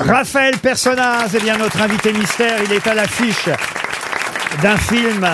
[0.00, 2.58] Raphaël Personnaz est bien notre invité mystère.
[2.64, 3.48] Il est à l'affiche
[4.62, 5.26] d'un film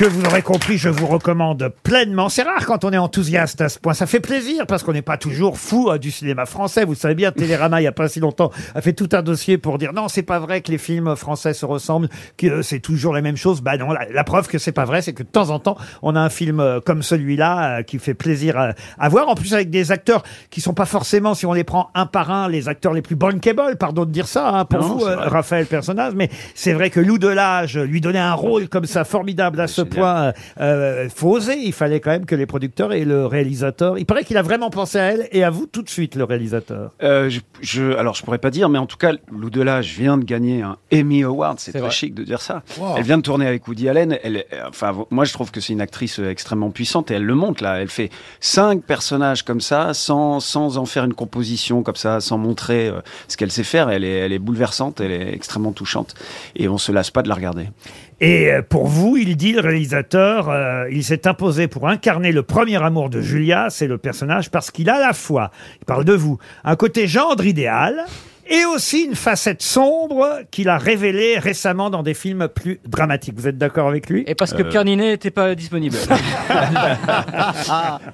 [0.00, 2.30] que vous aurez compris, je vous recommande pleinement.
[2.30, 3.92] C'est rare quand on est enthousiaste à ce point.
[3.92, 6.86] Ça fait plaisir parce qu'on n'est pas toujours fou euh, du cinéma français.
[6.86, 9.58] Vous savez bien, Télérama, il n'y a pas si longtemps, a fait tout un dossier
[9.58, 12.08] pour dire non, c'est pas vrai que les films français se ressemblent,
[12.38, 13.60] que euh, c'est toujours la même chose.
[13.60, 15.76] Bah non, la, la preuve que c'est pas vrai, c'est que de temps en temps,
[16.00, 19.28] on a un film euh, comme celui-là qui fait plaisir à, à voir.
[19.28, 22.30] En plus, avec des acteurs qui sont pas forcément, si on les prend un par
[22.30, 25.14] un, les acteurs les plus bankable, pardon de dire ça, hein, pour Non, vous, c'est
[25.14, 25.28] vrai.
[25.28, 26.14] Raphaël Personnage.
[26.16, 29.89] Mais c'est vrai que Lou Delage lui donnait un rôle comme ça formidable à ce
[29.90, 30.26] point.
[30.28, 31.56] Euh, euh, faut oser.
[31.58, 33.98] Il fallait quand même que les producteurs et le réalisateur.
[33.98, 36.24] Il paraît qu'il a vraiment pensé à elle et à vous tout de suite, le
[36.24, 36.92] réalisateur.
[37.02, 40.16] Euh, je, je- alors je pourrais pas dire, mais en tout cas, Lou Delage vient
[40.18, 41.58] de gagner un Emmy Award.
[41.58, 41.90] C'est très vrai.
[41.90, 42.62] chic de dire ça.
[42.78, 42.94] Wow.
[42.96, 44.18] Elle vient de tourner avec Woody Allen.
[44.22, 47.24] Elle, est- enfin, moi je trouve que c'est une actrice euh, extrêmement puissante et elle
[47.24, 47.80] le montre là.
[47.80, 52.38] Elle fait cinq personnages comme ça, sans sans en faire une composition comme ça, sans
[52.38, 53.90] montrer euh, ce qu'elle sait faire.
[53.90, 56.14] Elle est elle est bouleversante, elle est extrêmement touchante
[56.56, 57.68] et on se lasse pas de la regarder.
[58.20, 62.42] Et euh, pour vous, il dit, le réalisateur, euh, il s'est imposé pour incarner le
[62.42, 66.12] premier amour de Julia, c'est le personnage, parce qu'il a la fois, il parle de
[66.12, 68.04] vous, un côté gendre idéal,
[68.50, 73.34] et aussi une facette sombre qu'il a révélée récemment dans des films plus dramatiques.
[73.36, 74.24] Vous êtes d'accord avec lui?
[74.26, 75.96] Et parce que Pierre Ninet n'était pas disponible.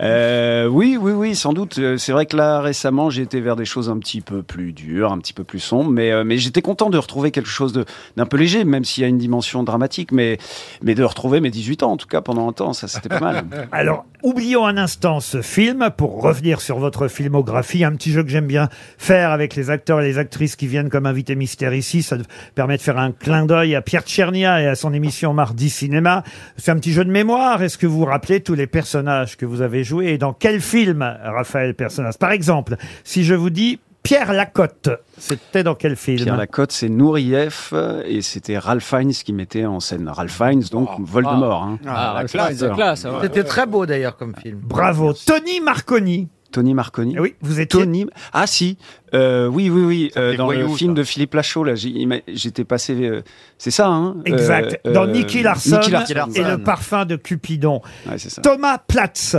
[0.01, 1.79] Euh, oui, oui, oui, sans doute.
[1.79, 4.73] Euh, C'est vrai que là, récemment, j'ai été vers des choses un petit peu plus
[4.73, 7.73] dures, un petit peu plus sombres, mais, euh, mais j'étais content de retrouver quelque chose
[7.73, 7.85] de-
[8.17, 10.39] d'un peu léger, même s'il y a une dimension dramatique, mais,
[10.83, 13.21] mais de retrouver mes 18 ans, en tout cas, pendant un temps, ça, c'était pas
[13.21, 13.45] mal.
[13.73, 17.85] Alors, oublions un instant ce film pour revenir sur votre filmographie.
[17.85, 20.89] Un petit jeu que j'aime bien faire avec les acteurs et les actrices qui viennent
[20.91, 22.03] comme invités mystères ici.
[22.03, 22.17] Ça
[22.55, 26.23] permet de faire un clin d'œil à Pierre Tchernia et à son émission Mardi Cinéma.
[26.57, 27.63] C'est un petit jeu de mémoire.
[27.63, 30.61] Est-ce que vous vous rappelez tous les personnages que vous avez joués et dans quel
[30.61, 34.89] film, Raphaël Personnage Par exemple, si je vous dis Pierre Lacotte,
[35.19, 36.19] c'était dans quel film?
[36.23, 40.09] Pierre Lacotte, c'est Nourieff, euh, et c'était Ralph Fiennes qui mettait en scène.
[40.09, 41.65] Ralph Fiennes, donc Voldemort.
[41.65, 41.79] hein.
[41.85, 43.11] Ah, la Ralph classe, ouais.
[43.23, 44.61] C'était très beau d'ailleurs comme film.
[44.63, 45.13] Bravo.
[45.13, 46.29] Tony Marconi.
[46.57, 47.19] Tony Marconi.
[47.19, 48.07] Oui, vous êtes Tony.
[48.33, 48.79] Ah si,
[49.13, 50.11] Euh, oui, oui, oui.
[50.17, 51.01] euh, dans le film ça.
[51.01, 52.95] de Philippe Lachaud, là, j'étais passé.
[52.95, 53.21] euh,
[53.59, 54.81] c'est ça, hein Exact.
[54.87, 56.33] Euh, dans euh, Nicky Larson, Nicky Larson.
[56.35, 57.83] et le parfum de Cupidon.
[58.09, 58.41] Ouais, c'est ça.
[58.41, 59.37] Thomas Platz.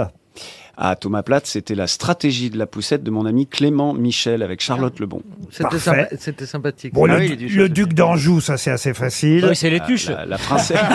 [0.79, 4.61] Ah, Thomas Platt, c'était la stratégie de la poussette de mon ami Clément Michel avec
[4.61, 5.23] Charlotte Lebon.
[5.49, 6.93] C'était sympa- c'était sympathique.
[6.93, 9.43] Bon, Ah le, oui, duc d'Anjou, ça c'est assez facile.
[9.49, 10.09] Oui, c'est les tuches.
[10.09, 10.77] La, la princesse.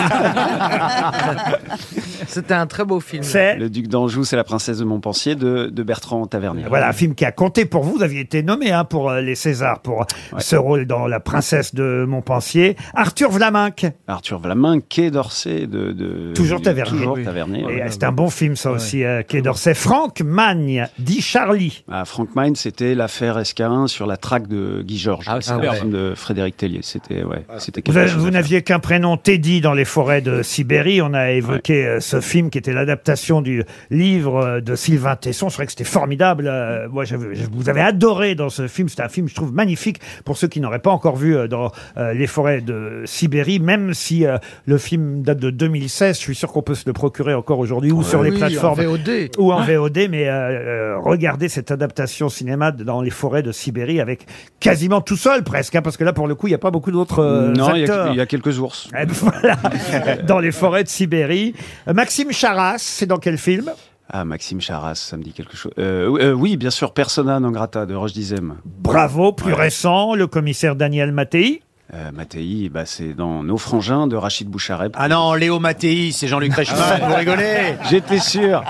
[2.27, 3.21] C'était un très beau film.
[3.23, 6.65] C'est le duc d'Anjou, c'est la princesse de Montpensier de, de Bertrand Tavernier.
[6.67, 7.97] voilà un film qui a compté pour vous.
[7.97, 10.05] Vous aviez été nommé hein, pour euh, les Césars pour
[10.39, 12.75] ce rôle dans La princesse de Montpensier.
[12.95, 13.85] Arthur Vlaminck.
[14.07, 16.97] Arthur Vlamin, Quai d'Orsay de, de Toujours Tavernier.
[16.97, 17.23] Toujours Oui.
[17.23, 17.59] Tavernier.
[17.61, 17.81] Et, ouais.
[17.83, 19.72] euh, C'est un bon film ça aussi, euh, Quai d'Orsay.
[19.73, 21.83] Franck Magne, dit Charlie.
[21.91, 25.25] Ah, Frank Mine, c'était l'affaire SK1 sur la traque de Guy Georges.
[25.27, 25.71] Ah, super.
[25.71, 26.79] Un film de Frédéric Tellier.
[26.81, 28.31] C'était, ouais, c'était Vous, quelque chose vous faire.
[28.33, 31.01] n'aviez qu'un prénom, Teddy, dans les forêts de Sibérie.
[31.01, 35.49] On a évoqué euh, ce film qui était l'adaptation du livre euh, de Sylvain Tesson.
[35.49, 36.47] C'est vrai que c'était formidable.
[36.47, 38.89] Euh, moi, j'avais- je vous avais adoré dans ce film.
[38.89, 41.71] C'était un film, je trouve, magnifique pour ceux qui n'auraient pas encore vu euh, dans
[41.97, 43.59] euh, les forêts de Sibérie.
[43.59, 46.93] Même si euh, le film date de 2016, je suis sûr qu'on peut se le
[46.93, 49.29] procurer encore aujourd'hui ou sur les Oui, plateformes en VOD.
[49.37, 53.51] ou en VOD, mais euh, euh, regardez cette adaptation cinéma de- dans les forêts de
[53.51, 54.25] Sibérie avec
[54.59, 56.71] quasiment tout seul presque, hein, parce que là pour le coup il n'y a pas
[56.71, 58.07] beaucoup d'autres euh, non, il y, acteurs.
[58.07, 58.89] a, il y a quelques ours.
[58.99, 59.55] Eh ben, voilà,
[60.27, 61.53] dans les forêts de Sibérie.
[61.87, 63.71] Euh, Maxime Charas, c'est dans quel film?
[64.09, 65.71] Ah, Maxime Charas, ça me dit quelque chose.
[65.79, 68.55] Euh, oui, euh, oui, bien sûr, Persona non grata de Roche Dizem.
[68.65, 71.61] Bravo, plus récent, le commissaire Daniel Mattei.
[71.93, 74.93] Euh, Mattei, bah, c'est dans Nos frangins de Rachid Bouchareb.
[74.95, 78.63] Ah non, Léo Mattei, c'est Jean-Luc Reichmann, vous rigolez J'étais sûr.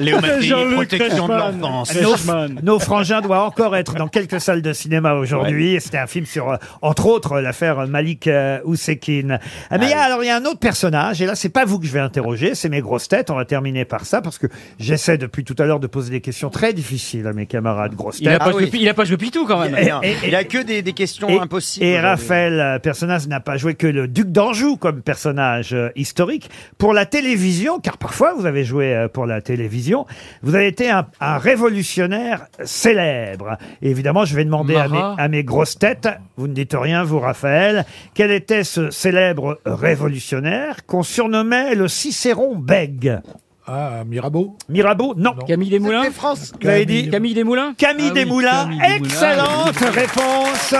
[0.00, 1.94] Léo Mattei, Jean-Luc protection de l'enfance.
[1.94, 5.78] Nos, nos frangins doivent encore être dans quelques salles de cinéma aujourd'hui.
[5.80, 9.38] C'était un film sur, euh, entre autres, l'affaire Malik euh, Oussekine.
[9.70, 11.48] Ah, mais il y a, alors il y a un autre personnage, et là c'est
[11.50, 13.30] pas vous que je vais interroger, c'est mes grosses têtes.
[13.30, 14.48] On va terminer par ça parce que
[14.80, 18.18] j'essaie depuis tout à l'heure de poser des questions très difficiles à mes camarades grosses
[18.20, 18.38] Il a têtes.
[18.40, 18.70] pas Ah joué oui.
[18.70, 19.76] Pi- il a pas joué Pitou quand même.
[19.78, 21.86] Et- Non, et- Il a que des, des questions Et, impossibles.
[21.86, 22.00] et.
[22.00, 26.50] Raphaël euh, Personnaz n'a pas joué que le duc d'Anjou comme personnage euh, historique.
[26.78, 30.06] Pour la télévision, car parfois vous avez joué euh, pour la télévision,
[30.42, 33.56] vous avez été un, un révolutionnaire célèbre.
[33.82, 35.16] Et évidemment, je vais demander à mes, Marat.
[35.18, 37.84] à mes grosses têtes, vous ne dites rien, vous Raphaël,
[38.14, 43.20] quel était ce célèbre révolutionnaire qu'on surnommait le Cicéron bègue?
[43.68, 45.32] Ah, Mirabeau Mirabeau Non.
[45.46, 46.52] Camille Desmoulins France.
[46.64, 48.50] Avez dit Camille Desmoulins Camille Ah oui, Desmoulins.
[48.64, 48.96] Camille Desmoulins.
[48.96, 50.74] Excellente réponse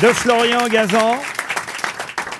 [0.00, 1.35] de Florian Gazan.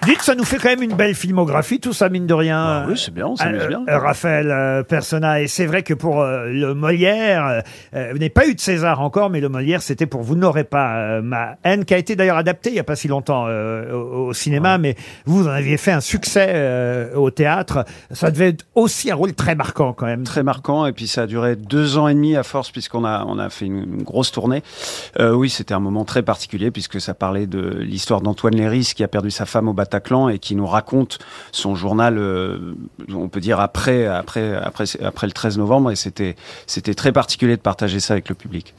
[0.05, 2.59] Dites, ça nous fait quand même une belle filmographie, tout ça, mine de rien.
[2.59, 3.83] Ah oui, c'est bien, on s'amuse Euh, bien.
[3.89, 5.41] euh, Raphaël euh, Persona.
[5.41, 7.63] Et c'est vrai que pour euh, le Molière,
[7.95, 10.63] euh, vous n'avez pas eu de César encore, mais le Molière, c'était pour Vous n'aurez
[10.63, 13.47] pas euh, ma haine, qui a été d'ailleurs adapté il n'y a pas si longtemps
[13.49, 14.95] euh, au, au cinéma, mais
[15.25, 17.85] vous, en aviez fait un succès euh, au théâtre.
[18.13, 20.23] Ça devait être aussi un rôle très marquant quand même.
[20.23, 23.25] Très marquant, et puis ça a duré deux ans et demi à force, puisqu'on a,
[23.27, 24.63] on a fait une, une grosse tournée.
[25.19, 29.03] Euh, oui, c'était un moment très particulier, puisque ça parlait de l'histoire d'Antoine Léris, qui
[29.03, 29.73] a perdu sa femme au
[30.31, 31.19] Et qui nous raconte
[31.53, 32.75] son journal, euh,
[33.15, 36.37] on peut dire, après, après, après, après le 13 novembre, et c'était,
[36.67, 38.75] c'était très particulier de partager ça avec le public.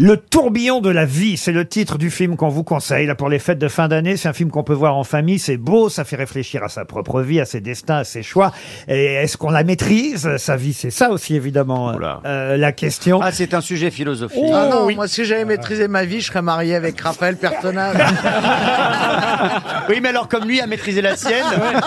[0.00, 3.28] Le tourbillon de la vie, c'est le titre du film qu'on vous conseille là pour
[3.28, 4.16] les fêtes de fin d'année.
[4.16, 5.40] C'est un film qu'on peut voir en famille.
[5.40, 8.52] C'est beau, ça fait réfléchir à sa propre vie, à ses destins, à ses choix.
[8.86, 10.72] Et est-ce qu'on la maîtrise sa vie?
[10.72, 12.20] C'est ça aussi évidemment Oula.
[12.26, 13.18] euh, la question.
[13.20, 14.38] Ah, c'est un sujet philosophique.
[14.40, 14.94] Oh, Ah non, oui.
[14.94, 17.96] moi si j'avais maîtrisé ma vie, je serais marié avec Raphaël Personnage.
[19.88, 21.44] Oui, mais alors comme lui a maîtrisé la sienne,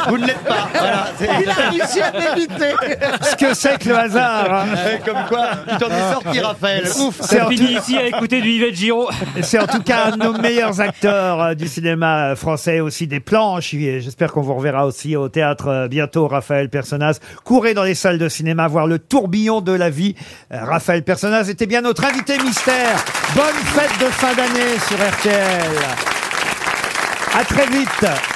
[0.10, 0.68] vous ne l'êtes pas.
[0.74, 2.74] Voilà, c'est- Il a réussi à m'éviter.
[3.22, 4.52] Ce que c'est que le hasard.
[4.52, 4.66] hein.
[5.06, 6.84] comme quoi, tu t'en es sorti, Raphaël.
[7.00, 7.20] Ouf.
[7.22, 9.10] C'est en, ici à écouter du Yvette Giraud.
[9.42, 13.20] c'est en tout cas un de nos meilleurs acteurs euh, du cinéma français, aussi des
[13.20, 13.72] planches.
[13.72, 17.20] J'espère qu'on vous reverra aussi au théâtre euh, bientôt, Raphaël Personnaz.
[17.44, 20.16] Courez dans les salles de cinéma voir le tourbillon de la vie.
[20.52, 23.04] Euh, Raphaël Personnaz était bien notre invité mystère.
[23.36, 25.72] Bonne fête de fin d'année sur RTL.
[27.34, 28.31] À très vite.